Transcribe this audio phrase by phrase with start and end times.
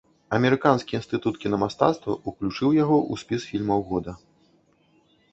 [0.35, 4.15] Амерыканскі інстытут кінамастацтва ўключыў яго ў спіс фільмаў года.